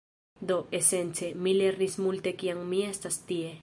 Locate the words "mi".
1.43-1.55, 2.73-2.85